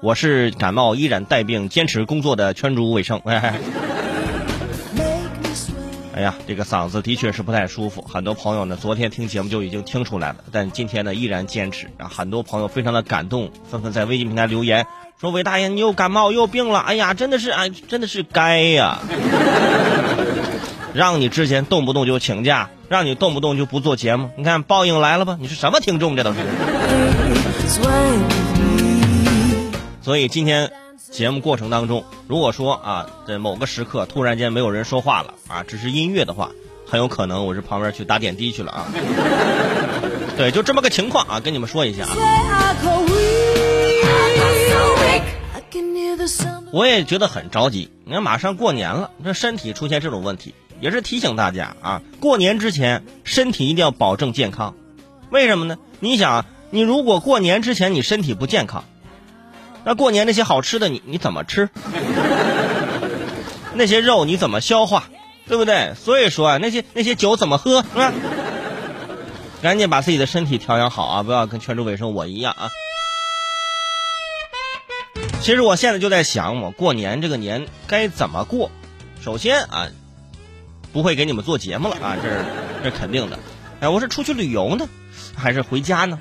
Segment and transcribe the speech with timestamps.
[0.00, 3.20] 我是感冒依然带病坚持工作的圈主伟生。
[6.14, 8.02] 哎呀，这个嗓子的确是不太舒服。
[8.02, 11.88] 很多朋友呢，昨天听节目就已经听出来了，但今天呢依然坚持。
[11.98, 14.86] 啊，很多朋友非常的感动，纷纷在微信平台留言
[15.20, 19.00] 说：“伟大爷，你又感冒又病了。”哎呀，真的是哎，真的是该呀！
[20.94, 25.36] 让你之前动不动就请假，让你动不动就不做节目，你看报应来了吧？
[25.40, 26.16] 你是什么听众？
[26.16, 26.38] 这都是。
[30.08, 30.72] 所以今天
[31.10, 36.50] 节目过程当中，如果说啊，在某个时刻突然间没有人说话了啊，只是音乐的话，
[36.86, 38.86] 很有可能我是旁边去打点滴去了啊。
[40.38, 42.16] 对，就这么个情况啊，跟你们说一下啊。
[46.72, 50.54] 我也觉得很着急，你看马上过年了，这身体出现这种问题。
[50.80, 54.74] 也是提醒大家啊，过年之前身体一定要保证健康。
[55.28, 55.76] 为什么呢？
[56.00, 58.84] 你想，你如果过年之前你身体不健康，
[59.88, 61.70] 那过年那些好吃的你你怎么吃？
[63.72, 65.08] 那些肉你怎么消化？
[65.46, 65.94] 对不对？
[65.94, 67.82] 所以说啊，那些那些酒怎么喝？
[67.82, 68.12] 是吧？
[69.62, 72.68] 赶紧把自己的身体调养好啊，不要跟全州卫生我一样啊。
[75.40, 78.70] 其实我现在就在想，我过年这个年该怎么过？
[79.22, 79.88] 首先啊。
[80.92, 82.44] 不会给你们做节目了啊，这是
[82.84, 83.38] 这肯定的。
[83.80, 84.86] 哎，我是出去旅游呢，
[85.34, 86.18] 还是回家呢？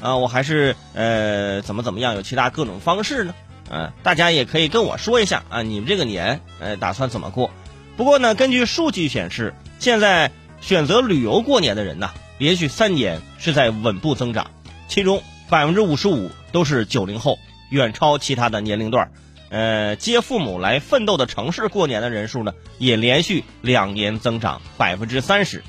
[0.00, 2.14] 啊，我还是呃怎么怎么样？
[2.14, 3.34] 有其他各种方式呢？
[3.70, 7.50] 啊，大家也可以跟我说一下啊，你们这个年呃打算怎么过？
[7.96, 14.50] 不过呢，根据数据显示，现在选择旅游过年的人呢，连续三年是在稳步增长，
[14.88, 19.12] 其中百分之五十五都是九零后，远超其他的年龄段。
[19.50, 25.62] 呃，接父母来奋斗的城市过年的人数呢，也连续两年增长百分之三十。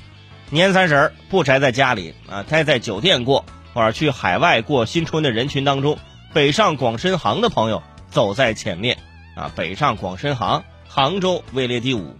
[0.50, 5.98] 年三十儿不宅在家里啊，待在酒店过，或者去海外过新春的人群当中，
[6.32, 8.98] 北上广深杭的朋友走在前面
[9.34, 9.50] 啊。
[9.54, 12.16] 北上广深杭，杭州位列第五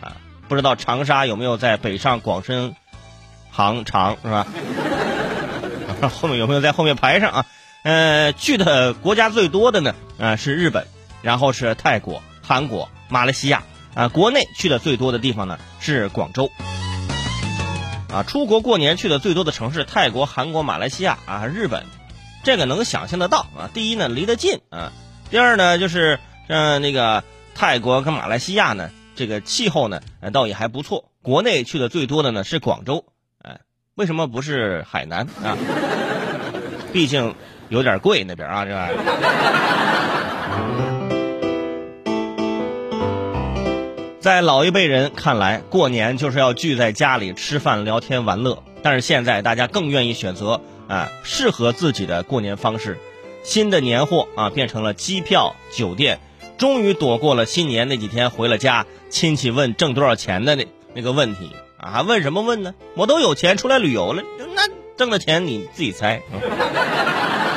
[0.00, 0.16] 啊。
[0.48, 2.74] 不知道长沙有没有在北上广深
[3.50, 4.46] 杭长是吧？
[6.08, 7.46] 后面有没有在后面排上啊？
[7.82, 10.86] 呃，去的国家最多的呢，啊是日本，
[11.22, 13.62] 然后是泰国、韩国、马来西亚，
[13.94, 16.50] 啊国内去的最多的地方呢是广州，
[18.14, 21.84] 啊出国过年去的最多的城市泰国、韩国、马来西亚啊日本，
[22.44, 23.68] 这个能想象得到啊。
[23.74, 24.92] 第一呢离得近啊，
[25.30, 27.24] 第二呢就是像那个
[27.54, 30.00] 泰国跟马来西亚呢，这个气候呢
[30.32, 31.10] 倒也还不错。
[31.22, 33.06] 国内去的最多的呢是广州，
[33.42, 33.60] 哎，
[33.96, 35.58] 为什么不是海南啊？
[36.92, 37.34] 毕竟。
[37.70, 38.96] 有点贵那边啊，这玩意
[44.24, 48.62] 在老一辈人看来，过年就是要聚在家里吃饭、聊天、玩乐。
[48.82, 52.98] 但是现在大家更愿意选择啊适合自己的过年方式。
[53.42, 56.20] 新的年货啊变成了机票、酒店，
[56.56, 62.00] 终于躲过了新年那几天回了家，亲戚问挣多少钱的那那个问题啊？
[62.00, 62.72] 问什么问呢？
[62.96, 64.22] 我都有钱出来旅游了，
[64.54, 64.62] 那
[64.96, 66.22] 挣的钱你自己猜。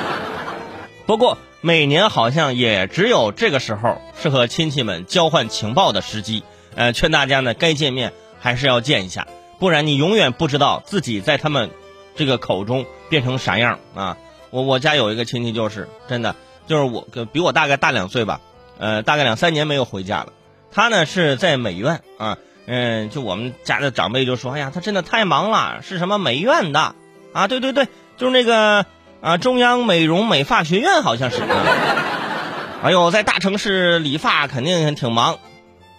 [1.07, 6.44] 不过每年好像也只有这个时候是和亲戚们交换情报的时机，
[6.78, 9.28] 呃，劝大家呢该见面还是要见一下，
[9.60, 11.72] 不然你永远不知道自己在他们
[12.16, 14.18] 这个口中变成啥样啊！
[14.52, 16.36] 我我家有一个亲戚就是真的，
[16.68, 18.40] 就是我比我大概大两岁吧，
[18.78, 20.28] 呃，大概两三年没有回家了。
[20.72, 26.96] 他呢是在美院啊，嗯，就我们家的长辈就说：“哎呀，他真的太忙了，是什么美院的
[27.34, 27.48] 啊？
[27.48, 28.86] 对对对，就是那个。”
[29.20, 31.42] 啊，中央美容美发学院好像是。
[32.84, 35.40] 哎呦，在大城市理发肯定挺忙。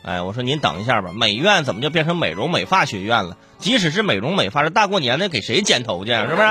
[0.08, 3.36] 哎，我说您等一下吧，美院怎么就变成美容美发学院了？
[3.58, 6.12] 即使是美容美发，这大过年的给谁剪头去？
[6.12, 6.48] 是不是？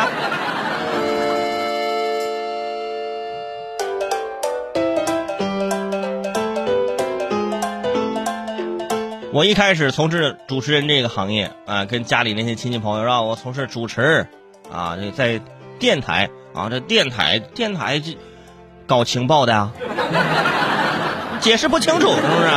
[9.34, 14.28] 我一开始从事主持人这个行业啊，跟家里那些亲戚朋友让我从事主持
[14.72, 15.42] 啊，在
[15.80, 16.30] 电台。
[16.54, 18.16] 啊，这电台电台这
[18.86, 19.72] 搞情报的呀，
[21.40, 22.50] 解释不清楚是不是？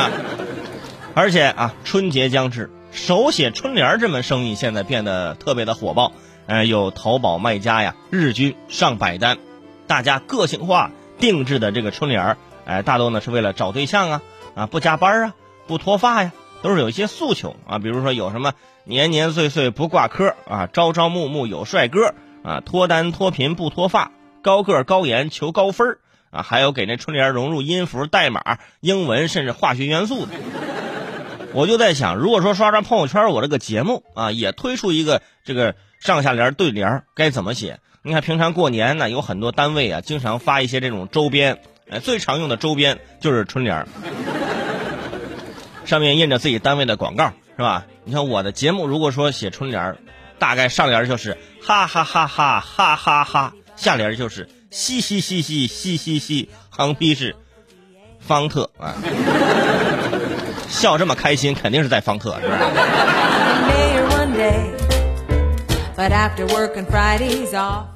[1.13, 6.13] 而且啊，春节将至，手写春联这门生意现在变得特别的火爆。
[6.47, 9.37] 呃，有淘宝卖家呀，日均上百单，
[9.87, 14.21] 大家个性化定制的这个春联儿哎，大多呢是为了找对象啊，
[14.55, 15.35] 啊，不加班啊，
[15.67, 16.31] 不脱发呀，
[16.61, 18.53] 都是有一些诉求啊，比如说有什么
[18.83, 22.13] 年年岁岁不挂科啊，朝朝暮暮有帅哥。
[22.43, 24.11] 啊，脱单脱贫不脱发，
[24.41, 25.99] 高个高颜求高分
[26.31, 30.31] 啊，还有给那春联融入音符、代码、英文甚至化学元素的。
[31.53, 37.79] 我就在想，如果说刷刷朋友圈，我这个节目啊，也推出一个这个上下联对联，该怎么写？
[38.03, 43.85] 你看平常过年呢，有很多单位啊，经常发一些这种周边，哎，最常用的周边就是春联，
[45.85, 47.85] 上面印着自己单位的广告，是吧？
[48.05, 49.97] 你看我的节目，如果说写春联，
[50.39, 57.35] 大概上联就是哈哈哈哈哈哈哈，下联就是嘻嘻嘻嘻嘻嘻嘻，横批是
[58.19, 58.95] 方特啊，
[60.71, 62.59] 笑这么开心，肯定是在方特，是不是？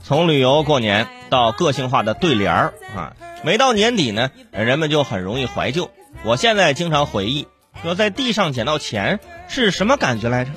[0.04, 3.14] 从旅游过年到个性化的对联儿啊，
[3.44, 5.90] 每到年底呢，人们就很容易怀旧。
[6.24, 7.48] 我现在经常回忆，
[7.82, 10.52] 说在地上捡到钱是什么感觉来着？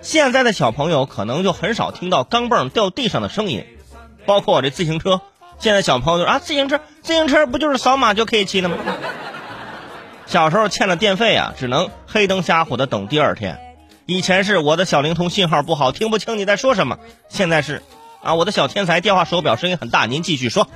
[0.00, 3.64] 现在的小朋友可能就很少听到钢镚掉地上的声音，
[4.26, 5.20] 包括我这自行车。
[5.58, 8.76] 现在小朋友啊，自行车，自行车不就是扫码就可以骑了吗？
[10.28, 13.58] 小时候欠了电费啊，只能黑灯瞎火的等第二天。
[14.04, 16.98] 以前是我的小灵通信号不好，听不清你在说什么。
[17.30, 17.82] 现在是，
[18.22, 20.68] 啊，我的小天才电话手表声音很大，您继续说。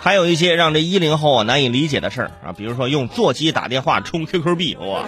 [0.00, 5.04] 还有一些让这一零后啊难以理解的事儿啊，比如说用座机打电话充 QQ 币，哇。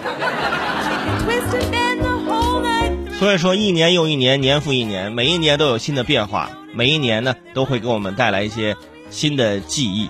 [3.19, 8.77] 所以说一年又一年，年复一年，每一年都有新的变化，每一年呢都会给我们带来一些
[9.09, 10.09] 新的记忆。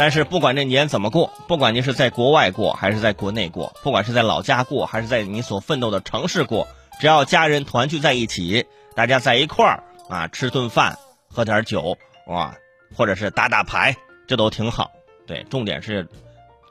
[0.00, 6.66] 但是不管这年怎么过，不管您是在国外过还是在国内过，不管是在老家过还是在你所奋斗的城市过，
[6.98, 8.64] 只要家人团聚在一起，
[8.94, 10.98] 大家在一块儿啊吃顿饭，
[11.28, 11.98] 喝点酒，
[12.28, 12.54] 哇，
[12.96, 13.94] 或者是打打牌，
[14.26, 14.90] 这都挺好。
[15.26, 16.08] 对，重点是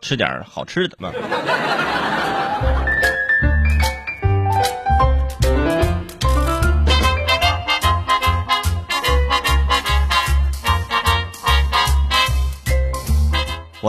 [0.01, 1.13] 吃点好吃的嘛。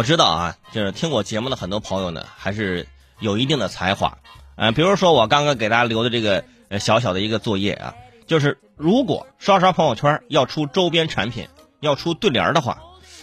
[0.01, 2.87] 我知道啊，就是听我节目的很多朋友呢，还是
[3.19, 4.17] 有一定的才华，
[4.57, 6.43] 嗯，比如说我刚刚给大家留的这个
[6.79, 7.93] 小小的一个作业啊，
[8.27, 11.47] 就是如果刷刷朋友圈要出周边产品，
[11.81, 12.79] 要出对联的话，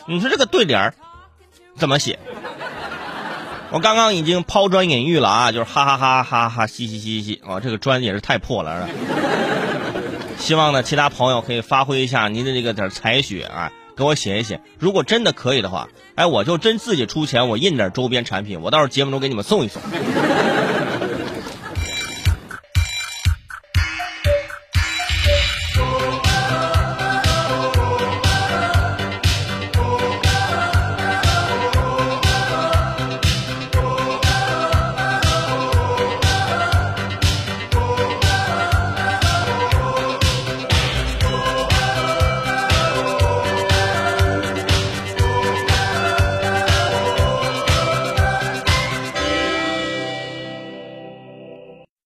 [0.06, 0.94] 你说这个对联
[1.78, 2.20] 怎么写？
[3.72, 9.00] 我刚刚已经抛砖引玉了啊，就是哈哈哈哈哈，嘻嘻嘻嘻，哦，这个砖也是太破了，是吧
[10.38, 13.72] 希望呢，其他朋友可以发挥一下您的这个点才学啊。
[13.98, 19.82] 给我写一写，如果真的可以的话，哎，我就真自己出钱，我印点周边产品，我到时候节目中给你们送一送。